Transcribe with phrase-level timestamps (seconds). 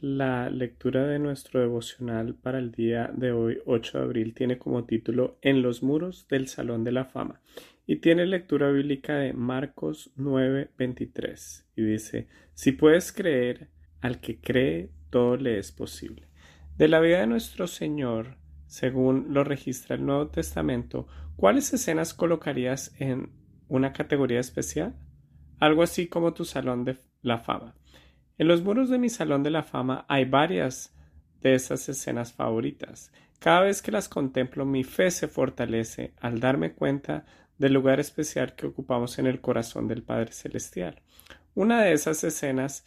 [0.00, 4.84] La lectura de nuestro devocional para el día de hoy, 8 de abril, tiene como
[4.84, 7.40] título En los muros del Salón de la Fama
[7.86, 13.68] y tiene lectura bíblica de Marcos 9:23 y dice, si puedes creer,
[14.00, 16.28] al que cree, todo le es posible.
[16.76, 18.36] De la vida de nuestro Señor,
[18.66, 23.32] según lo registra el Nuevo Testamento, ¿cuáles escenas colocarías en
[23.68, 24.94] una categoría especial?
[25.58, 27.74] Algo así como tu Salón de la Fama.
[28.40, 30.94] En los muros de mi Salón de la Fama hay varias
[31.42, 33.12] de esas escenas favoritas.
[33.38, 37.26] Cada vez que las contemplo mi fe se fortalece al darme cuenta
[37.58, 41.02] del lugar especial que ocupamos en el corazón del Padre Celestial.
[41.54, 42.86] Una de esas escenas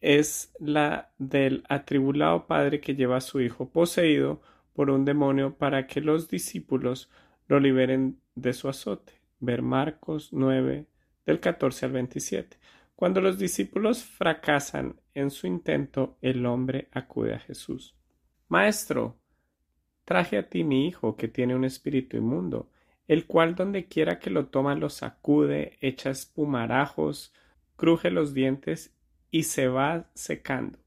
[0.00, 4.42] es la del atribulado padre que lleva a su hijo poseído
[4.72, 7.08] por un demonio para que los discípulos
[7.46, 9.12] lo liberen de su azote.
[9.38, 10.86] Ver Marcos 9
[11.24, 12.58] del 14 al 27.
[12.96, 17.94] Cuando los discípulos fracasan en su intento, el hombre acude a Jesús.
[18.48, 19.18] Maestro,
[20.06, 22.70] traje a ti mi hijo que tiene un espíritu inmundo,
[23.06, 27.34] el cual donde quiera que lo toma lo sacude, echa espumarajos,
[27.76, 28.96] cruje los dientes
[29.30, 30.78] y se va secando.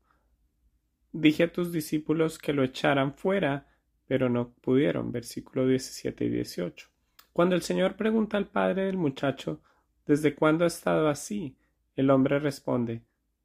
[1.11, 3.67] Dije a tus discípulos que lo echaran fuera,
[4.07, 5.11] pero no pudieron.
[5.11, 6.89] Versículo 17 y 18.
[7.33, 9.61] Cuando el Señor pregunta al padre del muchacho,
[10.07, 11.55] ¿desde cuándo ha estado así?
[12.00, 13.02] El hombre responde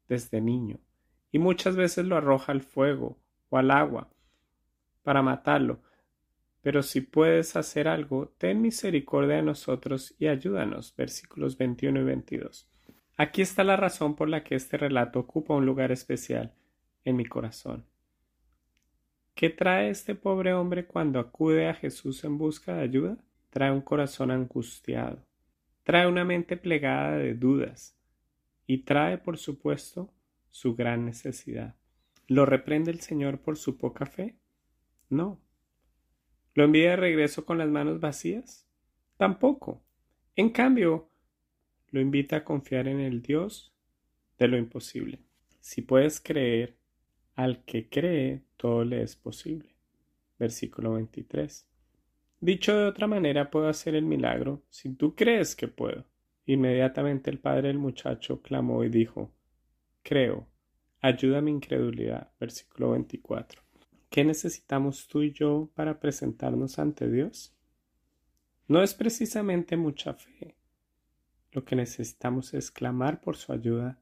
[0.07, 0.79] desde niño,
[1.29, 3.17] y muchas veces lo arroja al fuego
[3.49, 4.09] o al agua
[5.03, 5.81] para matarlo.
[6.61, 10.95] Pero si puedes hacer algo, ten misericordia de nosotros y ayúdanos.
[10.95, 12.69] Versículos 21 y 22.
[13.17, 16.53] Aquí está la razón por la que este relato ocupa un lugar especial
[17.03, 17.83] en mi corazón.
[19.33, 23.17] ¿Qué trae este pobre hombre cuando acude a Jesús en busca de ayuda?
[23.49, 25.25] Trae un corazón angustiado,
[25.83, 27.94] trae una mente plegada de dudas,
[28.67, 30.13] y trae, por supuesto,
[30.49, 31.75] su gran necesidad.
[32.27, 34.35] ¿Lo reprende el Señor por su poca fe?
[35.09, 35.39] No.
[36.53, 38.67] ¿Lo envía de regreso con las manos vacías?
[39.17, 39.83] Tampoco.
[40.35, 41.09] En cambio,
[41.91, 43.73] lo invita a confiar en el Dios
[44.37, 45.19] de lo imposible.
[45.59, 46.77] Si puedes creer,
[47.35, 49.75] al que cree, todo le es posible.
[50.39, 51.67] Versículo 23.
[52.39, 56.05] Dicho de otra manera, puedo hacer el milagro si tú crees que puedo.
[56.45, 59.31] Inmediatamente el padre del muchacho clamó y dijo
[60.03, 60.47] Creo,
[61.01, 62.31] ayuda a mi incredulidad.
[62.39, 63.61] Versículo 24.
[64.09, 67.55] ¿Qué necesitamos tú y yo para presentarnos ante Dios?
[68.67, 70.55] No es precisamente mucha fe.
[71.51, 73.99] Lo que necesitamos es clamar por su ayuda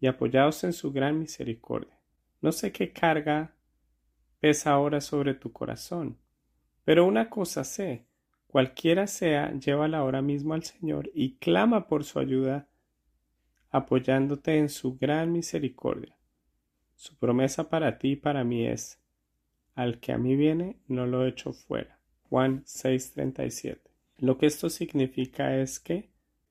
[0.00, 2.00] y apoyados en su gran misericordia.
[2.40, 3.54] No sé qué carga
[4.40, 6.18] pesa ahora sobre tu corazón,
[6.84, 8.08] pero una cosa sé,
[8.52, 12.68] Cualquiera sea, llévala ahora mismo al Señor y clama por su ayuda,
[13.70, 16.14] apoyándote en su gran misericordia.
[16.94, 19.00] Su promesa para ti y para mí es,
[19.74, 21.98] al que a mí viene, no lo echo fuera.
[22.28, 23.80] Juan 6:37.
[24.18, 26.10] Lo que esto significa es que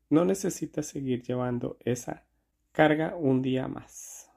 [0.10, 2.26] no necesitas seguir llevando esa
[2.72, 4.28] carga un día más.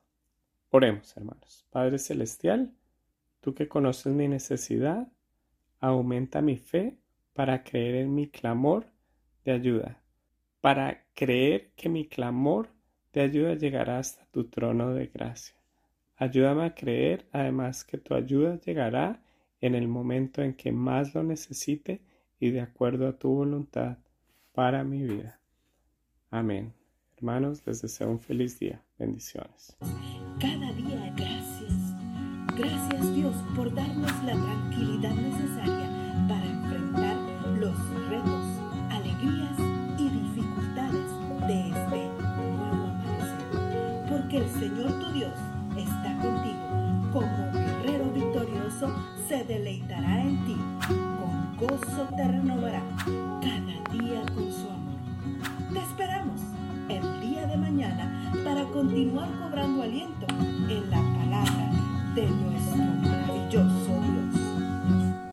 [0.69, 1.67] Oremos, hermanos.
[1.71, 2.75] Padre Celestial,
[3.41, 5.11] tú que conoces mi necesidad,
[5.81, 6.99] aumenta mi fe
[7.35, 8.87] para creer en mi clamor
[9.45, 10.01] de ayuda,
[10.61, 12.69] para creer que mi clamor
[13.13, 15.55] de ayuda llegará hasta tu trono de gracia.
[16.17, 19.21] Ayúdame a creer además que tu ayuda llegará
[19.61, 22.01] en el momento en que más lo necesite
[22.39, 23.99] y de acuerdo a tu voluntad
[24.53, 25.41] para mi vida.
[26.31, 26.73] Amén.
[27.17, 28.83] Hermanos, les deseo un feliz día.
[28.99, 29.77] Bendiciones.
[30.41, 31.95] Cada día gracias.
[32.57, 37.04] Gracias Dios por darnos la tranquilidad necesaria para enfrentar
[38.09, 38.45] retos,
[38.91, 39.59] alegrías
[39.99, 41.07] y dificultades
[41.47, 42.11] de este
[42.57, 44.07] nuevo amanecer.
[44.09, 45.33] Porque el Señor tu Dios
[45.77, 46.65] está contigo.
[47.13, 48.93] Como guerrero victorioso
[49.29, 50.57] se deleitará en ti.
[50.89, 52.83] Con gozo te renovará
[53.41, 55.73] cada día con su amor.
[55.73, 56.41] Te esperamos
[56.89, 60.27] el día de mañana para continuar cobrando aliento
[60.69, 61.71] en la palabra
[62.15, 62.94] de nuestro